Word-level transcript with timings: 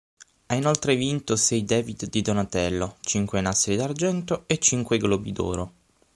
Ha 0.47 0.55
inoltre 0.55 0.95
vinto 0.95 1.35
sei 1.35 1.63
David 1.63 2.09
di 2.09 2.23
Donatello, 2.23 2.95
cinque 3.01 3.39
Nastri 3.39 3.75
d'argento 3.75 4.45
e 4.47 4.57
cinque 4.57 4.97
Globi 4.97 5.31
d'oro. 5.31 5.73